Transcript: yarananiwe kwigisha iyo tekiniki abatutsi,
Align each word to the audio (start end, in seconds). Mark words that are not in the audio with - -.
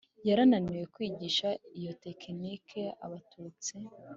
yarananiwe 0.27 0.83
kwigisha 0.93 1.47
iyo 1.77 1.91
tekiniki 2.03 2.81
abatutsi, 3.05 3.75